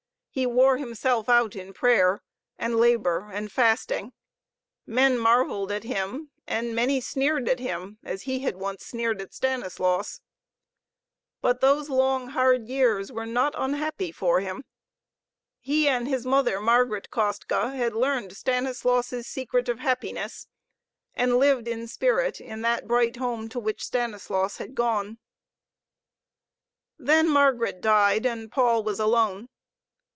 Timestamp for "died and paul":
27.81-28.81